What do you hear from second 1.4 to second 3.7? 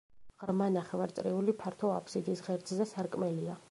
ფართო აფსიდის ღერძზე სარკმელია.